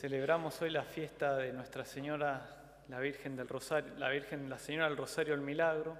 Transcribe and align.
Celebramos 0.00 0.62
hoy 0.62 0.70
la 0.70 0.84
fiesta 0.84 1.36
de 1.36 1.52
Nuestra 1.52 1.84
Señora, 1.84 2.46
la 2.86 3.00
Virgen 3.00 3.34
del 3.34 3.48
Rosario, 3.48 3.94
la 3.96 4.08
Virgen, 4.10 4.48
la 4.48 4.56
Señora 4.56 4.86
del 4.86 4.96
Rosario 4.96 5.34
del 5.34 5.42
Milagro, 5.42 5.96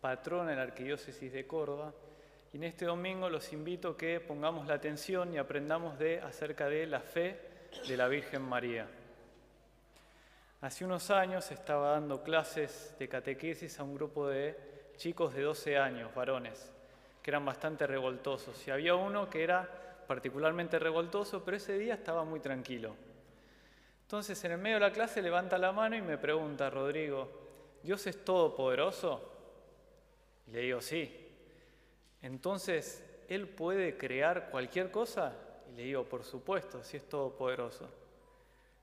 patrona 0.00 0.50
de 0.50 0.56
la 0.56 0.62
Arquidiócesis 0.62 1.32
de 1.32 1.46
Córdoba. 1.46 1.94
Y 2.52 2.56
en 2.56 2.64
este 2.64 2.86
domingo 2.86 3.30
los 3.30 3.52
invito 3.52 3.90
a 3.90 3.96
que 3.96 4.18
pongamos 4.18 4.66
la 4.66 4.74
atención 4.74 5.32
y 5.32 5.38
aprendamos 5.38 5.96
de, 5.96 6.20
acerca 6.20 6.68
de 6.68 6.88
la 6.88 6.98
fe 6.98 7.40
de 7.86 7.96
la 7.96 8.08
Virgen 8.08 8.42
María. 8.42 8.88
Hace 10.62 10.84
unos 10.84 11.08
años 11.12 11.52
estaba 11.52 11.92
dando 11.92 12.24
clases 12.24 12.96
de 12.98 13.08
catequesis 13.08 13.78
a 13.78 13.84
un 13.84 13.94
grupo 13.94 14.26
de 14.26 14.56
chicos 14.96 15.32
de 15.34 15.42
12 15.42 15.78
años, 15.78 16.12
varones, 16.16 16.72
que 17.22 17.30
eran 17.30 17.44
bastante 17.44 17.86
revoltosos. 17.86 18.66
Y 18.66 18.72
había 18.72 18.96
uno 18.96 19.30
que 19.30 19.44
era 19.44 19.70
particularmente 20.08 20.80
revoltoso, 20.80 21.44
pero 21.44 21.58
ese 21.58 21.78
día 21.78 21.94
estaba 21.94 22.24
muy 22.24 22.40
tranquilo. 22.40 22.96
Entonces, 24.10 24.42
en 24.42 24.50
el 24.50 24.58
medio 24.58 24.74
de 24.74 24.80
la 24.80 24.90
clase 24.90 25.22
levanta 25.22 25.56
la 25.56 25.70
mano 25.70 25.94
y 25.94 26.02
me 26.02 26.18
pregunta, 26.18 26.68
Rodrigo, 26.68 27.30
¿Dios 27.80 28.04
es 28.08 28.24
todopoderoso? 28.24 29.22
Y 30.48 30.50
le 30.50 30.60
digo, 30.62 30.80
sí. 30.80 31.28
Entonces, 32.20 33.08
¿Él 33.28 33.46
puede 33.46 33.96
crear 33.96 34.50
cualquier 34.50 34.90
cosa? 34.90 35.32
Y 35.70 35.76
le 35.76 35.82
digo, 35.84 36.02
por 36.06 36.24
supuesto, 36.24 36.82
si 36.82 36.96
es 36.96 37.08
todopoderoso. 37.08 37.88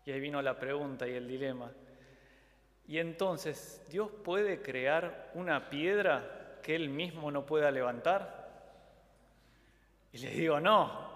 Y 0.05 0.13
ahí 0.13 0.21
vino 0.21 0.41
la 0.41 0.57
pregunta 0.57 1.05
y 1.05 1.15
el 1.15 1.27
dilema. 1.27 1.73
Y 2.87 2.97
entonces, 2.97 3.85
¿Dios 3.89 4.09
puede 4.23 4.61
crear 4.61 5.31
una 5.33 5.69
piedra 5.69 6.57
que 6.63 6.73
Él 6.73 6.87
mismo 6.87 7.31
no 7.31 7.45
pueda 7.45 7.69
levantar? 7.69 8.49
Y 10.13 10.19
le 10.19 10.29
digo, 10.29 10.61
no, 10.61 11.11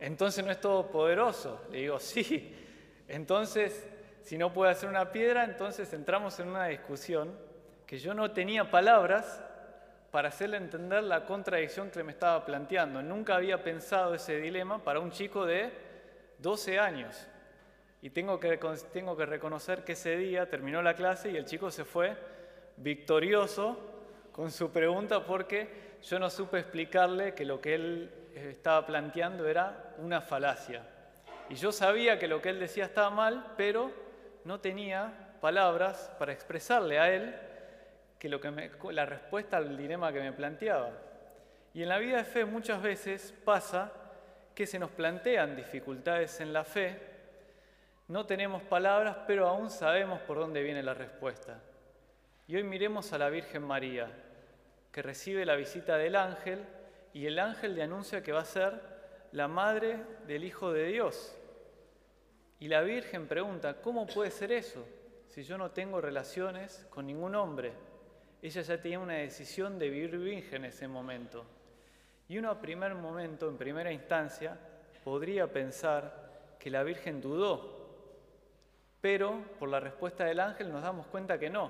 entonces 0.00 0.44
no 0.44 0.50
es 0.50 0.60
todopoderoso. 0.60 1.64
Le 1.70 1.78
digo, 1.78 2.00
sí. 2.00 2.58
Entonces, 3.12 3.86
si 4.22 4.38
no 4.38 4.54
puede 4.54 4.72
hacer 4.72 4.88
una 4.88 5.12
piedra, 5.12 5.44
entonces 5.44 5.92
entramos 5.92 6.40
en 6.40 6.48
una 6.48 6.68
discusión 6.68 7.30
que 7.86 7.98
yo 7.98 8.14
no 8.14 8.30
tenía 8.30 8.70
palabras 8.70 9.42
para 10.10 10.30
hacerle 10.30 10.56
entender 10.56 11.02
la 11.04 11.26
contradicción 11.26 11.90
que 11.90 12.02
me 12.02 12.12
estaba 12.12 12.42
planteando. 12.46 13.02
Nunca 13.02 13.36
había 13.36 13.62
pensado 13.62 14.14
ese 14.14 14.40
dilema 14.40 14.82
para 14.82 14.98
un 14.98 15.10
chico 15.10 15.44
de 15.44 15.70
12 16.38 16.78
años. 16.78 17.26
Y 18.00 18.08
tengo 18.08 18.40
que, 18.40 18.58
tengo 18.94 19.14
que 19.14 19.26
reconocer 19.26 19.84
que 19.84 19.92
ese 19.92 20.16
día 20.16 20.48
terminó 20.48 20.80
la 20.80 20.96
clase 20.96 21.30
y 21.30 21.36
el 21.36 21.44
chico 21.44 21.70
se 21.70 21.84
fue 21.84 22.16
victorioso 22.78 23.78
con 24.32 24.50
su 24.50 24.70
pregunta 24.72 25.26
porque 25.26 25.98
yo 26.02 26.18
no 26.18 26.30
supe 26.30 26.60
explicarle 26.60 27.34
que 27.34 27.44
lo 27.44 27.60
que 27.60 27.74
él 27.74 28.10
eh, 28.34 28.48
estaba 28.52 28.86
planteando 28.86 29.46
era 29.46 29.92
una 29.98 30.22
falacia. 30.22 30.82
Y 31.52 31.56
yo 31.56 31.70
sabía 31.70 32.18
que 32.18 32.28
lo 32.28 32.40
que 32.40 32.48
él 32.48 32.58
decía 32.58 32.86
estaba 32.86 33.10
mal, 33.10 33.52
pero 33.58 33.90
no 34.44 34.60
tenía 34.60 35.36
palabras 35.42 36.10
para 36.18 36.32
expresarle 36.32 36.98
a 36.98 37.12
él 37.12 37.36
que 38.18 38.30
lo 38.30 38.40
que 38.40 38.70
la 38.90 39.04
respuesta 39.04 39.58
al 39.58 39.76
dilema 39.76 40.14
que 40.14 40.20
me 40.20 40.32
planteaba. 40.32 40.92
Y 41.74 41.82
en 41.82 41.90
la 41.90 41.98
vida 41.98 42.16
de 42.16 42.24
fe 42.24 42.46
muchas 42.46 42.80
veces 42.80 43.34
pasa 43.44 43.92
que 44.54 44.66
se 44.66 44.78
nos 44.78 44.92
plantean 44.92 45.54
dificultades 45.54 46.40
en 46.40 46.54
la 46.54 46.64
fe, 46.64 46.98
no 48.08 48.24
tenemos 48.24 48.62
palabras, 48.62 49.18
pero 49.26 49.46
aún 49.46 49.68
sabemos 49.68 50.20
por 50.20 50.38
dónde 50.38 50.62
viene 50.62 50.82
la 50.82 50.94
respuesta. 50.94 51.60
Y 52.46 52.56
hoy 52.56 52.62
miremos 52.62 53.12
a 53.12 53.18
la 53.18 53.28
Virgen 53.28 53.62
María, 53.62 54.08
que 54.90 55.02
recibe 55.02 55.44
la 55.44 55.56
visita 55.56 55.98
del 55.98 56.16
ángel 56.16 56.64
y 57.12 57.26
el 57.26 57.38
ángel 57.38 57.74
le 57.74 57.82
anuncia 57.82 58.22
que 58.22 58.32
va 58.32 58.40
a 58.40 58.46
ser 58.46 58.80
la 59.32 59.48
madre 59.48 59.98
del 60.26 60.44
Hijo 60.44 60.72
de 60.72 60.86
Dios. 60.86 61.36
Y 62.62 62.68
la 62.68 62.80
Virgen 62.82 63.26
pregunta, 63.26 63.82
¿cómo 63.82 64.06
puede 64.06 64.30
ser 64.30 64.52
eso 64.52 64.86
si 65.26 65.42
yo 65.42 65.58
no 65.58 65.72
tengo 65.72 66.00
relaciones 66.00 66.86
con 66.90 67.08
ningún 67.08 67.34
hombre? 67.34 67.72
Ella 68.40 68.62
ya 68.62 68.80
tenía 68.80 69.00
una 69.00 69.14
decisión 69.14 69.80
de 69.80 69.90
vivir 69.90 70.16
virgen 70.16 70.64
en 70.64 70.70
ese 70.70 70.86
momento. 70.86 71.44
Y 72.28 72.38
uno 72.38 72.52
a 72.52 72.60
primer 72.60 72.94
momento, 72.94 73.48
en 73.48 73.58
primera 73.58 73.90
instancia, 73.90 74.56
podría 75.02 75.52
pensar 75.52 76.54
que 76.60 76.70
la 76.70 76.84
Virgen 76.84 77.20
dudó, 77.20 77.90
pero 79.00 79.42
por 79.58 79.68
la 79.68 79.80
respuesta 79.80 80.24
del 80.24 80.38
ángel 80.38 80.70
nos 80.70 80.84
damos 80.84 81.08
cuenta 81.08 81.40
que 81.40 81.50
no, 81.50 81.68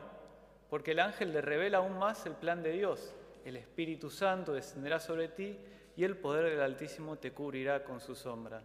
porque 0.69 0.91
el 0.91 1.00
ángel 1.00 1.32
le 1.32 1.41
revela 1.41 1.78
aún 1.78 1.98
más 1.98 2.26
el 2.26 2.34
plan 2.34 2.62
de 2.62 2.72
Dios 2.72 3.14
el 3.47 3.56
Espíritu 3.56 4.10
Santo 4.10 4.52
descenderá 4.52 5.00
sobre 5.00 5.28
ti 5.28 5.58
y 5.97 6.04
el 6.04 6.19
poder 6.19 6.50
del 6.50 6.60
Altísimo 6.60 7.16
te 7.16 7.32
cubrirá 7.32 7.82
con 7.82 7.98
su 7.98 8.14
sombra. 8.14 8.62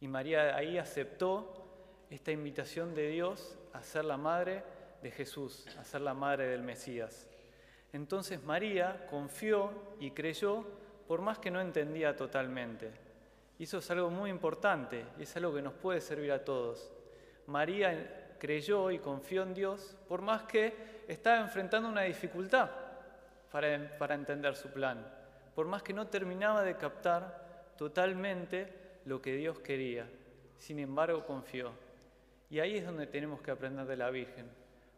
Y 0.00 0.08
María 0.08 0.56
ahí 0.56 0.78
aceptó 0.78 1.66
esta 2.10 2.30
invitación 2.30 2.94
de 2.94 3.08
Dios 3.08 3.58
a 3.72 3.82
ser 3.82 4.04
la 4.04 4.16
madre 4.16 4.62
de 5.02 5.10
Jesús, 5.10 5.66
a 5.78 5.84
ser 5.84 6.02
la 6.02 6.14
madre 6.14 6.48
del 6.48 6.62
Mesías. 6.62 7.28
Entonces 7.92 8.42
María 8.42 9.06
confió 9.08 9.72
y 10.00 10.10
creyó 10.10 10.66
por 11.06 11.20
más 11.22 11.38
que 11.38 11.50
no 11.50 11.60
entendía 11.60 12.16
totalmente. 12.16 12.90
Y 13.58 13.64
eso 13.64 13.78
es 13.78 13.90
algo 13.90 14.10
muy 14.10 14.30
importante 14.30 15.04
y 15.18 15.22
es 15.22 15.36
algo 15.36 15.54
que 15.54 15.62
nos 15.62 15.72
puede 15.74 16.00
servir 16.00 16.32
a 16.32 16.44
todos. 16.44 16.92
María 17.46 18.36
creyó 18.38 18.90
y 18.90 18.98
confió 18.98 19.42
en 19.42 19.54
Dios 19.54 19.96
por 20.08 20.20
más 20.20 20.42
que 20.42 21.04
estaba 21.08 21.38
enfrentando 21.38 21.88
una 21.88 22.02
dificultad 22.02 22.70
para, 23.50 24.14
entender 24.14 24.54
su 24.54 24.68
plan, 24.68 25.06
por 25.54 25.66
más 25.66 25.82
que 25.82 25.94
no 25.94 26.08
terminaba 26.08 26.62
de 26.62 26.76
captar 26.76 27.72
totalmente 27.78 28.85
lo 29.06 29.22
que 29.22 29.34
Dios 29.34 29.58
quería. 29.60 30.06
Sin 30.58 30.78
embargo, 30.78 31.24
confió. 31.24 31.72
Y 32.50 32.60
ahí 32.60 32.76
es 32.76 32.84
donde 32.84 33.06
tenemos 33.06 33.40
que 33.40 33.50
aprender 33.50 33.86
de 33.86 33.96
la 33.96 34.10
Virgen, 34.10 34.46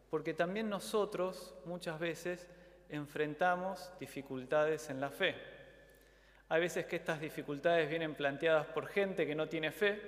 porque 0.09 0.33
también 0.33 0.69
nosotros 0.69 1.55
muchas 1.65 1.97
veces 1.99 2.45
enfrentamos 2.89 3.91
dificultades 3.99 4.89
en 4.89 4.99
la 4.99 5.09
fe. 5.09 5.35
Hay 6.49 6.59
veces 6.61 6.85
que 6.85 6.97
estas 6.97 7.21
dificultades 7.21 7.89
vienen 7.89 8.15
planteadas 8.15 8.67
por 8.67 8.87
gente 8.87 9.25
que 9.25 9.35
no 9.35 9.47
tiene 9.47 9.71
fe 9.71 10.01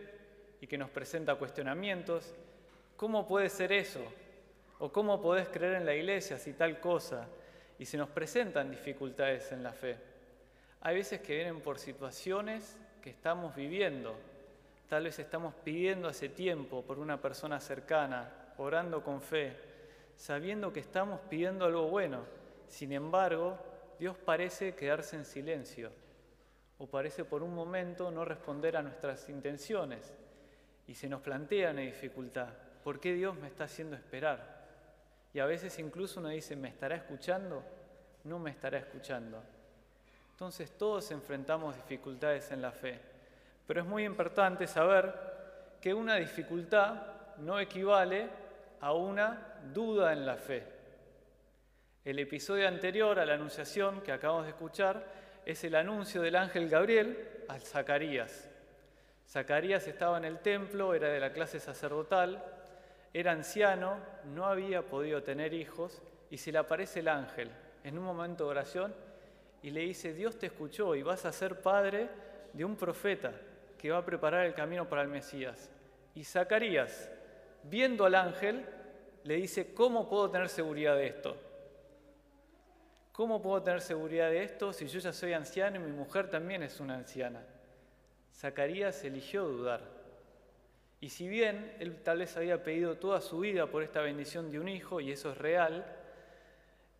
y 0.59 0.67
que 0.67 0.77
nos 0.77 0.89
presenta 0.89 1.35
cuestionamientos. 1.35 2.35
¿Cómo 2.97 3.25
puede 3.25 3.47
ser 3.47 3.71
eso? 3.71 4.03
¿O 4.79 4.91
cómo 4.91 5.21
podés 5.21 5.47
creer 5.47 5.75
en 5.75 5.85
la 5.85 5.95
iglesia 5.95 6.37
si 6.37 6.53
tal 6.53 6.79
cosa? 6.79 7.27
y 7.81 7.85
se 7.87 7.97
nos 7.97 8.09
presentan 8.09 8.69
dificultades 8.69 9.51
en 9.51 9.63
la 9.63 9.73
fe. 9.73 9.97
Hay 10.81 10.97
veces 10.97 11.19
que 11.21 11.33
vienen 11.33 11.61
por 11.61 11.79
situaciones 11.79 12.77
que 13.01 13.09
estamos 13.09 13.55
viviendo. 13.55 14.15
Tal 14.87 15.05
vez 15.05 15.19
estamos 15.19 15.53
pidiendo 15.63 16.07
hace 16.07 16.29
tiempo 16.29 16.83
por 16.83 16.99
una 16.99 17.19
persona 17.19 17.59
cercana, 17.59 18.53
orando 18.57 19.03
con 19.03 19.21
fe, 19.21 19.55
sabiendo 20.15 20.71
que 20.71 20.81
estamos 20.81 21.19
pidiendo 21.29 21.65
algo 21.65 21.87
bueno. 21.87 22.23
Sin 22.67 22.91
embargo, 22.91 23.57
Dios 23.99 24.17
parece 24.17 24.75
quedarse 24.75 25.15
en 25.15 25.25
silencio 25.25 25.91
o 26.77 26.87
parece 26.87 27.25
por 27.25 27.43
un 27.43 27.53
momento 27.53 28.11
no 28.11 28.25
responder 28.25 28.75
a 28.75 28.81
nuestras 28.81 29.29
intenciones 29.29 30.13
y 30.87 30.95
se 30.95 31.07
nos 31.07 31.21
plantea 31.21 31.71
una 31.71 31.81
dificultad. 31.81 32.49
¿Por 32.83 32.99
qué 32.99 33.13
Dios 33.13 33.35
me 33.35 33.47
está 33.47 33.65
haciendo 33.65 33.95
esperar? 33.95 34.61
Y 35.33 35.39
a 35.39 35.45
veces 35.45 35.77
incluso 35.79 36.19
uno 36.19 36.29
dice, 36.29 36.55
¿me 36.55 36.69
estará 36.69 36.95
escuchando? 36.95 37.63
No 38.23 38.39
me 38.39 38.51
estará 38.51 38.79
escuchando. 38.79 39.41
Entonces 40.41 40.71
todos 40.75 41.11
enfrentamos 41.11 41.75
dificultades 41.75 42.51
en 42.51 42.63
la 42.63 42.71
fe. 42.71 42.99
Pero 43.67 43.81
es 43.81 43.85
muy 43.85 44.05
importante 44.05 44.65
saber 44.65 45.13
que 45.79 45.93
una 45.93 46.15
dificultad 46.15 46.95
no 47.37 47.59
equivale 47.59 48.27
a 48.79 48.91
una 48.91 49.59
duda 49.71 50.11
en 50.13 50.25
la 50.25 50.37
fe. 50.37 50.63
El 52.03 52.17
episodio 52.17 52.67
anterior 52.67 53.19
a 53.19 53.25
la 53.27 53.35
anunciación 53.35 54.01
que 54.01 54.11
acabamos 54.11 54.45
de 54.45 54.49
escuchar 54.49 55.05
es 55.45 55.63
el 55.63 55.75
anuncio 55.75 56.23
del 56.23 56.35
ángel 56.35 56.69
Gabriel 56.69 57.43
a 57.47 57.59
Zacarías. 57.59 58.49
Zacarías 59.29 59.87
estaba 59.87 60.17
en 60.17 60.25
el 60.25 60.39
templo, 60.39 60.95
era 60.95 61.09
de 61.09 61.19
la 61.19 61.33
clase 61.33 61.59
sacerdotal, 61.59 62.43
era 63.13 63.31
anciano, 63.31 63.97
no 64.33 64.47
había 64.47 64.81
podido 64.81 65.21
tener 65.21 65.53
hijos 65.53 66.01
y 66.31 66.39
se 66.39 66.51
le 66.51 66.57
aparece 66.57 67.01
el 67.01 67.09
ángel 67.09 67.51
en 67.83 67.99
un 67.99 68.05
momento 68.05 68.45
de 68.45 68.49
oración 68.49 69.10
y 69.63 69.69
le 69.69 69.81
dice, 69.81 70.13
Dios 70.13 70.37
te 70.37 70.47
escuchó 70.47 70.95
y 70.95 71.03
vas 71.03 71.25
a 71.25 71.31
ser 71.31 71.61
padre 71.61 72.09
de 72.53 72.65
un 72.65 72.75
profeta 72.75 73.33
que 73.77 73.91
va 73.91 73.99
a 73.99 74.05
preparar 74.05 74.45
el 74.45 74.53
camino 74.53 74.87
para 74.87 75.01
el 75.01 75.07
Mesías. 75.07 75.71
Y 76.15 76.23
Zacarías, 76.23 77.11
viendo 77.63 78.05
al 78.05 78.15
ángel, 78.15 78.65
le 79.23 79.35
dice, 79.35 79.73
¿cómo 79.73 80.09
puedo 80.09 80.29
tener 80.29 80.49
seguridad 80.49 80.95
de 80.95 81.07
esto? 81.07 81.37
¿Cómo 83.11 83.41
puedo 83.41 83.61
tener 83.61 83.81
seguridad 83.81 84.29
de 84.29 84.43
esto 84.43 84.73
si 84.73 84.87
yo 84.87 84.99
ya 84.99 85.13
soy 85.13 85.33
anciano 85.33 85.77
y 85.77 85.79
mi 85.79 85.91
mujer 85.91 86.29
también 86.29 86.63
es 86.63 86.79
una 86.79 86.95
anciana? 86.95 87.43
Zacarías 88.33 89.03
eligió 89.03 89.43
dudar. 89.43 89.81
Y 90.99 91.09
si 91.09 91.27
bien 91.27 91.75
él 91.79 92.01
tal 92.03 92.19
vez 92.19 92.37
había 92.37 92.63
pedido 92.63 92.97
toda 92.97 93.21
su 93.21 93.39
vida 93.39 93.67
por 93.67 93.83
esta 93.83 94.01
bendición 94.01 94.51
de 94.51 94.59
un 94.59 94.69
hijo, 94.69 95.01
y 95.01 95.11
eso 95.11 95.31
es 95.31 95.37
real, 95.37 95.85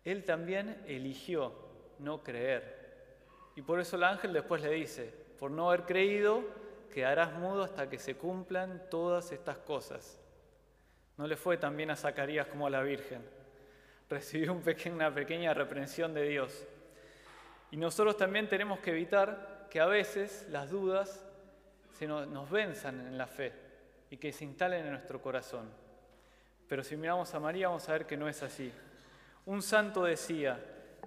él 0.04 0.24
también 0.24 0.82
eligió 0.86 1.54
no 2.02 2.22
creer. 2.22 2.82
Y 3.56 3.62
por 3.62 3.80
eso 3.80 3.96
el 3.96 4.04
ángel 4.04 4.32
después 4.32 4.62
le 4.62 4.70
dice, 4.70 5.12
por 5.38 5.50
no 5.50 5.68
haber 5.68 5.84
creído, 5.84 6.42
quedarás 6.92 7.32
mudo 7.32 7.62
hasta 7.62 7.88
que 7.88 7.98
se 7.98 8.16
cumplan 8.16 8.82
todas 8.90 9.32
estas 9.32 9.58
cosas. 9.58 10.18
No 11.16 11.26
le 11.26 11.36
fue 11.36 11.56
tan 11.56 11.76
bien 11.76 11.90
a 11.90 11.96
Zacarías 11.96 12.46
como 12.46 12.66
a 12.66 12.70
la 12.70 12.82
Virgen. 12.82 13.22
Recibió 14.08 14.52
una 14.52 15.14
pequeña 15.14 15.54
reprensión 15.54 16.14
de 16.14 16.24
Dios. 16.24 16.64
Y 17.70 17.76
nosotros 17.76 18.16
también 18.16 18.48
tenemos 18.48 18.80
que 18.80 18.90
evitar 18.90 19.66
que 19.70 19.80
a 19.80 19.86
veces 19.86 20.46
las 20.50 20.70
dudas 20.70 21.24
se 21.98 22.06
nos, 22.06 22.26
nos 22.28 22.50
venzan 22.50 23.06
en 23.06 23.16
la 23.16 23.26
fe 23.26 23.52
y 24.10 24.16
que 24.18 24.32
se 24.32 24.44
instalen 24.44 24.84
en 24.84 24.92
nuestro 24.92 25.20
corazón. 25.20 25.70
Pero 26.68 26.84
si 26.84 26.96
miramos 26.96 27.34
a 27.34 27.40
María 27.40 27.68
vamos 27.68 27.88
a 27.88 27.92
ver 27.92 28.06
que 28.06 28.16
no 28.16 28.28
es 28.28 28.42
así. 28.42 28.72
Un 29.46 29.62
santo 29.62 30.04
decía, 30.04 30.58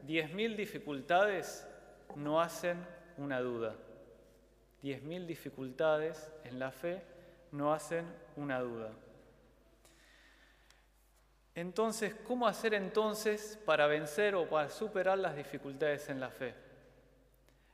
diez 0.03 0.33
mil 0.33 0.55
dificultades 0.55 1.67
no 2.15 2.41
hacen 2.41 2.77
una 3.17 3.39
duda. 3.39 3.75
Diez 4.81 5.01
mil 5.01 5.25
dificultades 5.25 6.31
en 6.43 6.59
la 6.59 6.71
fe 6.71 7.01
no 7.51 7.73
hacen 7.73 8.05
una 8.35 8.59
duda. 8.59 8.91
Entonces, 11.55 12.13
¿cómo 12.27 12.47
hacer 12.47 12.73
entonces 12.73 13.57
para 13.65 13.87
vencer 13.87 14.35
o 14.35 14.49
para 14.49 14.69
superar 14.69 15.17
las 15.17 15.37
dificultades 15.37 16.09
en 16.09 16.19
la 16.19 16.29
fe? 16.29 16.53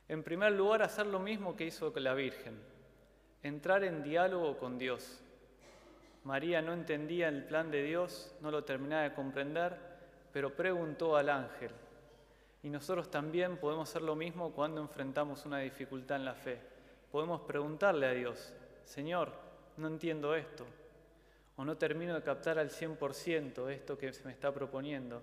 En 0.08 0.22
primer 0.22 0.52
lugar, 0.52 0.82
hacer 0.82 1.06
lo 1.06 1.18
mismo 1.18 1.56
que 1.56 1.64
hizo 1.64 1.92
la 1.96 2.14
Virgen, 2.14 2.60
entrar 3.42 3.82
en 3.82 4.02
diálogo 4.02 4.56
con 4.58 4.78
Dios. 4.78 5.20
María 6.22 6.62
no 6.62 6.72
entendía 6.72 7.28
el 7.28 7.44
plan 7.44 7.72
de 7.72 7.82
Dios, 7.82 8.32
no 8.40 8.52
lo 8.52 8.62
terminaba 8.62 9.02
de 9.02 9.14
comprender, 9.14 9.76
pero 10.32 10.54
preguntó 10.54 11.16
al 11.16 11.28
ángel. 11.28 11.72
Y 12.62 12.70
nosotros 12.70 13.10
también 13.10 13.56
podemos 13.56 13.88
hacer 13.88 14.02
lo 14.02 14.14
mismo 14.14 14.52
cuando 14.52 14.80
enfrentamos 14.80 15.44
una 15.46 15.58
dificultad 15.58 16.18
en 16.18 16.24
la 16.24 16.34
fe. 16.34 16.60
Podemos 17.10 17.40
preguntarle 17.40 18.06
a 18.06 18.12
Dios, 18.12 18.54
Señor, 18.84 19.32
no 19.76 19.88
entiendo 19.88 20.34
esto, 20.34 20.64
o 21.56 21.64
no 21.64 21.76
termino 21.76 22.14
de 22.14 22.22
captar 22.22 22.58
al 22.58 22.70
100% 22.70 23.68
esto 23.70 23.98
que 23.98 24.12
se 24.12 24.24
me 24.24 24.32
está 24.32 24.52
proponiendo, 24.52 25.22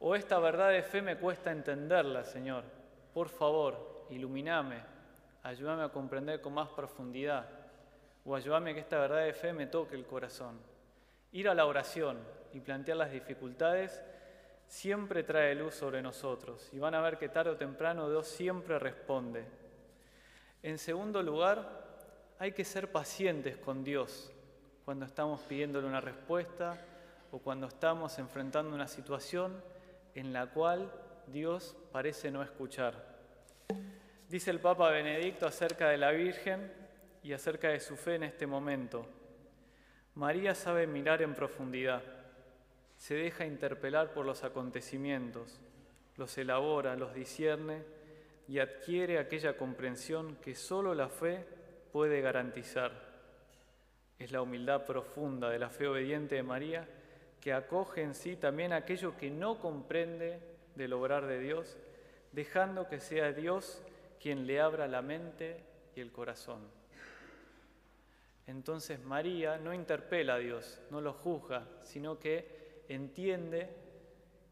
o 0.00 0.16
esta 0.16 0.38
verdad 0.38 0.70
de 0.70 0.82
fe 0.82 1.02
me 1.02 1.16
cuesta 1.16 1.52
entenderla, 1.52 2.24
Señor. 2.24 2.64
Por 3.14 3.28
favor, 3.28 4.06
ilumíname, 4.10 4.80
ayúdame 5.42 5.84
a 5.84 5.90
comprender 5.90 6.40
con 6.40 6.54
más 6.54 6.70
profundidad, 6.70 7.48
o 8.24 8.34
ayúdame 8.34 8.70
a 8.70 8.74
que 8.74 8.80
esta 8.80 8.98
verdad 8.98 9.24
de 9.24 9.32
fe 9.32 9.52
me 9.52 9.66
toque 9.66 9.94
el 9.94 10.06
corazón. 10.06 10.58
Ir 11.32 11.48
a 11.48 11.54
la 11.54 11.66
oración 11.66 12.18
y 12.52 12.60
plantear 12.60 12.96
las 12.96 13.12
dificultades 13.12 14.02
siempre 14.72 15.22
trae 15.22 15.54
luz 15.54 15.74
sobre 15.74 16.00
nosotros 16.00 16.70
y 16.72 16.78
van 16.78 16.94
a 16.94 17.02
ver 17.02 17.18
que 17.18 17.28
tarde 17.28 17.50
o 17.50 17.56
temprano 17.56 18.08
Dios 18.08 18.26
siempre 18.26 18.78
responde. 18.78 19.44
En 20.62 20.78
segundo 20.78 21.22
lugar, 21.22 21.84
hay 22.38 22.52
que 22.52 22.64
ser 22.64 22.90
pacientes 22.90 23.58
con 23.58 23.84
Dios 23.84 24.32
cuando 24.86 25.04
estamos 25.04 25.42
pidiéndole 25.42 25.86
una 25.86 26.00
respuesta 26.00 26.78
o 27.32 27.38
cuando 27.38 27.66
estamos 27.66 28.18
enfrentando 28.18 28.74
una 28.74 28.88
situación 28.88 29.62
en 30.14 30.32
la 30.32 30.46
cual 30.46 30.90
Dios 31.26 31.76
parece 31.92 32.30
no 32.30 32.42
escuchar. 32.42 32.94
Dice 34.26 34.50
el 34.50 34.58
Papa 34.58 34.88
Benedicto 34.90 35.46
acerca 35.46 35.90
de 35.90 35.98
la 35.98 36.12
Virgen 36.12 36.72
y 37.22 37.34
acerca 37.34 37.68
de 37.68 37.78
su 37.78 37.94
fe 37.94 38.14
en 38.14 38.22
este 38.22 38.46
momento. 38.46 39.06
María 40.14 40.54
sabe 40.54 40.86
mirar 40.86 41.20
en 41.20 41.34
profundidad, 41.34 42.02
se 43.02 43.16
deja 43.16 43.44
interpelar 43.44 44.12
por 44.12 44.24
los 44.24 44.44
acontecimientos, 44.44 45.60
los 46.16 46.38
elabora, 46.38 46.94
los 46.94 47.12
discierne 47.14 47.82
y 48.46 48.60
adquiere 48.60 49.18
aquella 49.18 49.56
comprensión 49.56 50.36
que 50.36 50.54
solo 50.54 50.94
la 50.94 51.08
fe 51.08 51.44
puede 51.90 52.20
garantizar 52.20 52.92
es 54.20 54.30
la 54.30 54.40
humildad 54.40 54.86
profunda 54.86 55.50
de 55.50 55.58
la 55.58 55.68
fe 55.68 55.88
obediente 55.88 56.36
de 56.36 56.44
María, 56.44 56.86
que 57.40 57.52
acoge 57.52 58.02
en 58.02 58.14
sí 58.14 58.36
también 58.36 58.72
aquello 58.72 59.16
que 59.16 59.32
no 59.32 59.58
comprende 59.58 60.38
del 60.76 60.92
obrar 60.92 61.26
de 61.26 61.40
Dios, 61.40 61.76
dejando 62.30 62.88
que 62.88 63.00
sea 63.00 63.32
Dios 63.32 63.82
quien 64.20 64.46
le 64.46 64.60
abra 64.60 64.86
la 64.86 65.02
mente 65.02 65.64
y 65.96 66.00
el 66.00 66.12
corazón. 66.12 66.60
Entonces 68.46 69.02
María 69.02 69.58
no 69.58 69.74
interpela 69.74 70.34
a 70.34 70.38
Dios, 70.38 70.80
no 70.92 71.00
lo 71.00 71.14
juzga, 71.14 71.66
sino 71.82 72.20
que 72.20 72.61
entiende 72.88 73.68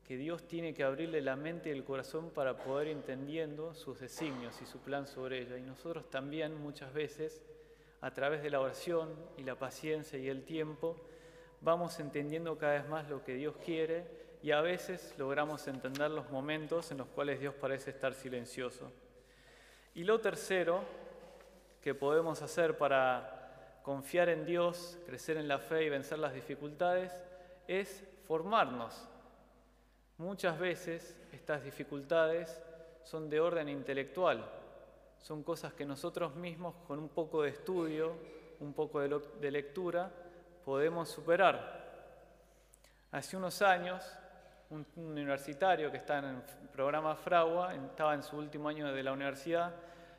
que 0.04 0.16
Dios 0.16 0.46
tiene 0.48 0.74
que 0.74 0.82
abrirle 0.82 1.20
la 1.20 1.36
mente 1.36 1.68
y 1.68 1.72
el 1.72 1.84
corazón 1.84 2.30
para 2.30 2.56
poder 2.56 2.88
entendiendo 2.88 3.74
sus 3.74 4.00
designios 4.00 4.60
y 4.60 4.66
su 4.66 4.80
plan 4.80 5.06
sobre 5.06 5.40
ella. 5.40 5.56
Y 5.56 5.62
nosotros 5.62 6.10
también 6.10 6.60
muchas 6.60 6.92
veces 6.92 7.42
a 8.00 8.12
través 8.12 8.42
de 8.42 8.50
la 8.50 8.60
oración 8.60 9.14
y 9.36 9.44
la 9.44 9.56
paciencia 9.56 10.18
y 10.18 10.28
el 10.28 10.44
tiempo, 10.44 10.96
vamos 11.60 12.00
entendiendo 12.00 12.56
cada 12.56 12.74
vez 12.74 12.88
más 12.88 13.08
lo 13.08 13.22
que 13.22 13.34
Dios 13.34 13.54
quiere 13.64 14.04
y 14.42 14.52
a 14.52 14.62
veces 14.62 15.14
logramos 15.18 15.68
entender 15.68 16.10
los 16.10 16.30
momentos 16.30 16.90
en 16.90 16.98
los 16.98 17.08
cuales 17.08 17.40
Dios 17.40 17.54
parece 17.54 17.90
estar 17.90 18.14
silencioso. 18.14 18.90
Y 19.94 20.04
lo 20.04 20.20
tercero 20.20 20.80
que 21.82 21.94
podemos 21.94 22.40
hacer 22.42 22.78
para 22.78 23.80
confiar 23.82 24.28
en 24.28 24.46
Dios, 24.46 24.98
crecer 25.06 25.36
en 25.36 25.48
la 25.48 25.58
fe 25.58 25.84
y 25.84 25.88
vencer 25.90 26.18
las 26.18 26.32
dificultades 26.32 27.12
es 27.68 28.04
formarnos. 28.30 28.94
Muchas 30.18 30.56
veces 30.56 31.18
estas 31.32 31.64
dificultades 31.64 32.62
son 33.02 33.28
de 33.28 33.40
orden 33.40 33.68
intelectual, 33.68 34.48
son 35.18 35.42
cosas 35.42 35.72
que 35.72 35.84
nosotros 35.84 36.36
mismos 36.36 36.76
con 36.86 37.00
un 37.00 37.08
poco 37.08 37.42
de 37.42 37.48
estudio, 37.48 38.12
un 38.60 38.72
poco 38.72 39.00
de, 39.00 39.50
lectura, 39.50 40.08
podemos 40.64 41.08
superar. 41.08 41.58
Hace 43.10 43.36
unos 43.36 43.62
años, 43.62 44.04
un, 44.70 44.86
universitario 44.94 45.90
que 45.90 45.96
está 45.96 46.18
en 46.18 46.26
el 46.26 46.42
programa 46.70 47.16
Fragua, 47.16 47.74
estaba 47.74 48.14
en 48.14 48.22
su 48.22 48.36
último 48.36 48.68
año 48.68 48.92
de 48.92 49.02
la 49.02 49.12
universidad, 49.12 49.74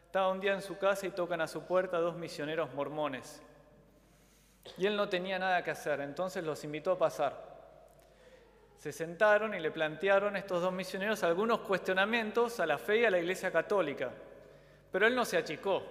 estaba 0.05 0.27
un 0.27 0.41
día 0.41 0.51
en 0.51 0.61
su 0.61 0.77
casa 0.77 1.07
y 1.07 1.11
tocan 1.11 1.39
a 1.39 1.47
su 1.47 1.61
puerta 1.61 1.97
dos 1.97 2.17
misioneros 2.17 2.73
mormones. 2.73 3.41
Y 4.77 4.85
él 4.85 4.97
no 4.97 5.07
tenía 5.07 5.39
nada 5.39 5.63
que 5.63 5.71
hacer, 5.71 6.01
entonces 6.01 6.43
los 6.43 6.61
invitó 6.65 6.91
a 6.91 6.97
pasar. 6.97 7.50
Se 8.81 8.91
sentaron 8.91 9.53
y 9.53 9.59
le 9.59 9.69
plantearon 9.69 10.35
estos 10.35 10.59
dos 10.63 10.73
misioneros 10.73 11.21
algunos 11.21 11.59
cuestionamientos 11.59 12.59
a 12.59 12.65
la 12.65 12.79
fe 12.79 13.01
y 13.01 13.05
a 13.05 13.11
la 13.11 13.19
Iglesia 13.19 13.51
Católica. 13.51 14.09
Pero 14.91 15.05
él 15.05 15.13
no 15.13 15.23
se 15.23 15.37
achicó, 15.37 15.83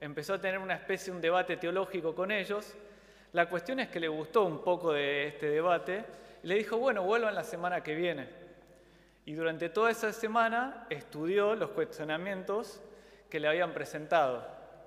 empezó 0.00 0.34
a 0.34 0.40
tener 0.40 0.60
una 0.60 0.74
especie, 0.74 1.12
un 1.12 1.20
debate 1.20 1.56
teológico 1.56 2.14
con 2.14 2.30
ellos. 2.30 2.76
La 3.32 3.48
cuestión 3.48 3.80
es 3.80 3.88
que 3.88 3.98
le 3.98 4.06
gustó 4.06 4.44
un 4.44 4.62
poco 4.62 4.92
de 4.92 5.26
este 5.26 5.50
debate 5.50 6.04
y 6.44 6.46
le 6.46 6.54
dijo, 6.54 6.76
bueno, 6.76 7.02
vuelvan 7.02 7.34
la 7.34 7.42
semana 7.42 7.82
que 7.82 7.96
viene. 7.96 8.28
Y 9.24 9.32
durante 9.32 9.68
toda 9.68 9.90
esa 9.90 10.12
semana 10.12 10.86
estudió 10.88 11.56
los 11.56 11.70
cuestionamientos 11.70 12.80
que 13.28 13.40
le 13.40 13.48
habían 13.48 13.72
presentado 13.72 14.46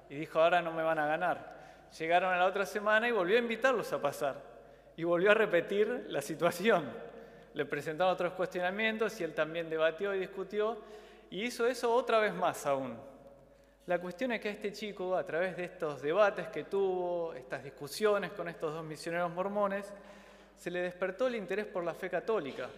y 0.09 0.15
dijo, 0.15 0.39
ahora 0.39 0.61
no 0.61 0.71
me 0.71 0.81
van 0.81 0.97
a 0.97 1.07
ganar. 1.07 1.89
Llegaron 1.99 2.33
a 2.33 2.37
la 2.37 2.45
otra 2.45 2.65
semana 2.65 3.09
y 3.09 3.11
volvió 3.11 3.35
a 3.35 3.41
invitarlos 3.41 3.91
a 3.91 4.01
pasar 4.01 4.37
y 4.95 5.03
volvió 5.03 5.31
a 5.31 5.33
repetir 5.33 6.05
la 6.07 6.21
situación. 6.21 7.11
Le 7.53 7.65
presentaron 7.65 8.13
otros 8.13 8.33
cuestionamientos 8.33 9.19
y 9.19 9.23
él 9.23 9.33
también 9.33 9.69
debatió 9.69 10.13
y 10.13 10.19
discutió 10.19 10.77
y 11.29 11.43
hizo 11.43 11.67
eso 11.67 11.93
otra 11.93 12.19
vez 12.19 12.33
más 12.33 12.65
aún. 12.65 12.95
La 13.85 13.99
cuestión 13.99 14.31
es 14.31 14.39
que 14.39 14.49
este 14.49 14.71
chico, 14.71 15.15
a 15.15 15.25
través 15.25 15.57
de 15.57 15.65
estos 15.65 16.01
debates 16.01 16.47
que 16.47 16.63
tuvo, 16.63 17.33
estas 17.33 17.63
discusiones 17.63 18.31
con 18.31 18.47
estos 18.47 18.73
dos 18.73 18.83
misioneros 18.85 19.29
mormones, 19.31 19.91
se 20.55 20.71
le 20.71 20.79
despertó 20.79 21.27
el 21.27 21.35
interés 21.35 21.65
por 21.65 21.83
la 21.83 21.93
fe 21.93 22.09
católica. 22.09 22.69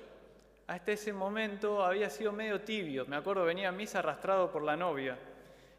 Hasta 0.67 0.91
ese 0.91 1.13
momento 1.13 1.83
había 1.83 2.09
sido 2.09 2.31
medio 2.31 2.61
tibio, 2.61 3.05
me 3.05 3.15
acuerdo 3.15 3.45
venía 3.45 3.69
a 3.69 3.71
misa 3.71 3.99
arrastrado 3.99 4.51
por 4.51 4.63
la 4.63 4.75
novia, 4.75 5.15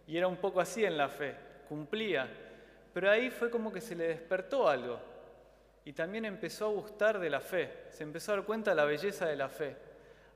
y 0.07 0.17
era 0.17 0.29
un 0.29 0.37
poco 0.37 0.61
así 0.61 0.85
en 0.85 0.97
la 0.97 1.09
fe, 1.09 1.35
cumplía, 1.69 2.29
pero 2.95 3.11
ahí 3.11 3.31
fue 3.31 3.51
como 3.51 3.73
que 3.73 3.81
se 3.81 3.97
le 3.97 4.07
despertó 4.07 4.69
algo, 4.69 5.01
y 5.87 5.95
también 5.95 6.27
empezó 6.27 6.67
a 6.67 6.71
gustar 6.71 7.19
de 7.19 7.31
la 7.31 7.41
fe, 7.41 7.85
se 7.89 8.03
empezó 8.03 8.33
a 8.33 8.37
dar 8.37 8.45
cuenta 8.45 8.73
de 8.73 8.77
la 8.77 8.85
belleza 8.85 9.25
de 9.25 9.37
la 9.37 9.49
fe, 9.49 9.75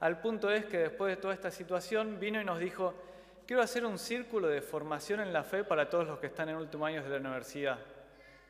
al 0.01 0.19
punto 0.21 0.51
es 0.51 0.65
que 0.65 0.79
después 0.79 1.15
de 1.15 1.21
toda 1.21 1.35
esta 1.35 1.51
situación 1.51 2.19
vino 2.19 2.41
y 2.41 2.45
nos 2.45 2.59
dijo, 2.59 2.95
quiero 3.47 3.63
hacer 3.63 3.85
un 3.85 3.99
círculo 3.99 4.49
de 4.49 4.63
formación 4.63 5.21
en 5.21 5.33
la 5.33 5.45
fe 5.45 5.63
para 5.63 5.91
todos 5.91 6.07
los 6.07 6.19
que 6.19 6.29
están 6.29 6.49
en 6.49 6.57
últimos 6.57 6.89
años 6.89 7.05
de 7.05 7.11
la 7.11 7.17
universidad. 7.19 7.79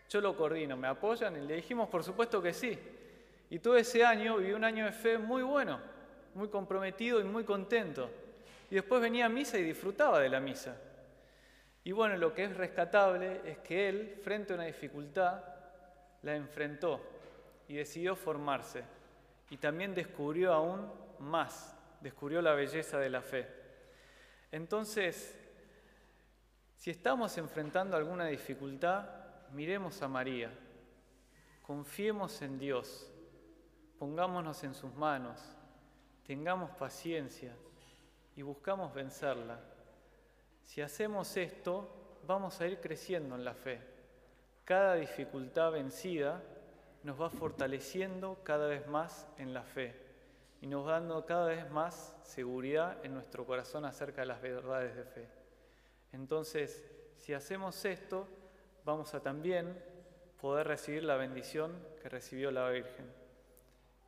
Yo 0.09 0.21
lo 0.21 0.37
coordino, 0.37 0.77
¿me 0.77 0.87
apoyan? 0.87 1.37
Y 1.43 1.47
le 1.47 1.57
dijimos, 1.57 1.89
por 1.89 2.05
supuesto 2.05 2.41
que 2.41 2.53
sí. 2.53 2.79
Y 3.51 3.59
todo 3.59 3.77
ese 3.77 4.05
año 4.05 4.37
viví 4.37 4.53
un 4.53 4.63
año 4.63 4.85
de 4.85 4.93
fe 4.93 5.19
muy 5.19 5.43
bueno, 5.43 5.81
muy 6.35 6.49
comprometido 6.49 7.19
y 7.19 7.25
muy 7.25 7.43
contento. 7.43 8.09
Y 8.71 8.77
después 8.77 9.01
venía 9.01 9.27
a 9.27 9.29
misa 9.29 9.59
y 9.59 9.65
disfrutaba 9.65 10.21
de 10.21 10.29
la 10.29 10.39
misa. 10.39 10.77
Y 11.83 11.91
bueno, 11.91 12.17
lo 12.17 12.33
que 12.33 12.45
es 12.45 12.57
rescatable 12.57 13.41
es 13.45 13.59
que 13.59 13.89
él, 13.89 14.21
frente 14.23 14.53
a 14.53 14.57
una 14.57 14.67
dificultad, 14.67 15.43
la 16.23 16.37
enfrentó 16.37 17.01
y 17.69 17.75
decidió 17.75 18.17
formarse. 18.17 18.85
Y 19.51 19.57
también 19.57 19.95
descubrió 19.95 20.53
aún 20.53 20.91
más, 21.19 21.77
descubrió 22.01 22.41
la 22.43 22.55
belleza 22.55 22.99
de 22.99 23.11
la 23.11 23.23
fe. 23.23 23.47
Entonces, 24.53 25.37
Si 26.81 26.91
estamos 26.91 27.37
enfrentando 27.37 27.95
alguna 27.95 28.25
dificultad, 28.25 29.07
miremos 29.53 30.01
a 30.01 30.09
María, 30.09 30.51
confiemos 31.61 32.41
en 32.41 32.59
Dios, 32.59 33.13
pongámonos 33.99 34.65
en 34.65 34.73
sus 34.73 34.95
manos, 34.95 35.43
tengamos 36.27 36.71
paciencia 36.71 37.55
y 38.35 38.41
buscamos 38.41 38.95
vencerla. 38.95 39.61
Si 40.65 40.81
hacemos 40.81 41.37
esto, 41.37 42.17
vamos 42.27 42.59
a 42.63 42.67
ir 42.67 42.81
creciendo 42.81 43.35
en 43.35 43.45
la 43.45 43.53
fe. 43.53 43.79
Cada 44.71 44.95
dificultad 44.95 45.73
vencida 45.73 46.41
nos 47.03 47.21
va 47.21 47.29
fortaleciendo 47.29 48.39
cada 48.45 48.69
vez 48.69 48.87
más 48.87 49.27
en 49.37 49.53
la 49.53 49.65
fe 49.65 49.97
y 50.61 50.69
nos 50.69 50.87
dando 50.87 51.27
cada 51.27 51.47
vez 51.47 51.69
más 51.73 52.17
seguridad 52.23 53.05
en 53.05 53.13
nuestro 53.13 53.45
corazón 53.45 53.85
acerca 53.85 54.21
de 54.21 54.29
las 54.29 54.41
verdades 54.41 54.95
de 54.95 55.03
fe. 55.03 55.29
Entonces, 56.13 56.85
si 57.17 57.35
hacemos 57.35 57.85
esto, 57.85 58.29
vamos 58.85 59.13
a 59.13 59.21
también 59.21 59.77
poder 60.41 60.69
recibir 60.69 61.03
la 61.03 61.17
bendición 61.17 61.77
que 62.01 62.09
recibió 62.09 62.53
la 62.53 62.71
Virgen, 62.71 63.07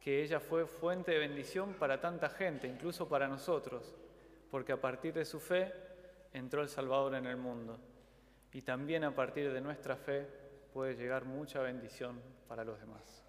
que 0.01 0.23
ella 0.23 0.39
fue 0.39 0.65
fuente 0.67 1.11
de 1.11 1.19
bendición 1.19 1.75
para 1.75 2.01
tanta 2.01 2.29
gente, 2.29 2.69
incluso 2.69 3.09
para 3.09 3.27
nosotros, 3.27 3.97
porque 4.49 4.71
a 4.71 4.81
partir 4.81 5.13
de 5.13 5.25
su 5.25 5.41
fe 5.41 5.73
entró 6.33 6.63
el 6.63 6.69
Salvador 6.69 7.17
en 7.17 7.27
el 7.27 7.37
mundo. 7.37 7.81
Y 8.53 8.63
también 8.63 9.03
a 9.03 9.13
partir 9.13 9.53
de 9.53 9.61
nuestra 9.61 9.97
fe 9.97 10.42
puede 10.73 10.95
llegar 10.97 11.25
mucha 11.25 11.61
bendición 11.61 12.21
para 12.49 12.65
los 12.65 12.79
demás. 12.81 13.22